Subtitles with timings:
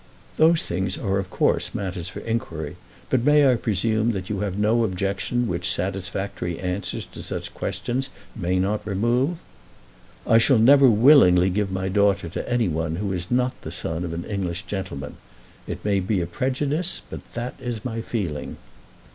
[0.37, 2.75] "Those things are of course matters for inquiry;
[3.11, 8.09] but may I presume that you have no objection which satisfactory answers to such questions
[8.35, 9.37] may not remove?"
[10.25, 14.03] "I shall never willingly give my daughter to any one who is not the son
[14.03, 15.17] of an English gentleman.
[15.67, 18.57] It may be a prejudice, but that is my feeling."